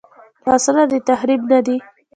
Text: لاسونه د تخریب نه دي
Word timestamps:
لاسونه 0.45 0.83
د 0.91 0.93
تخریب 1.09 1.41
نه 1.51 1.59
دي 1.65 1.77